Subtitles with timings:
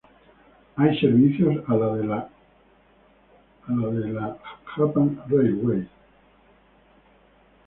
[0.77, 2.27] Hay servicios a la de la
[3.67, 4.35] de la
[4.65, 5.87] Japan Railways.